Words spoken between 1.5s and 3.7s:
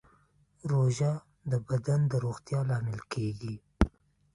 د بدن د روغتیا لامل کېږي.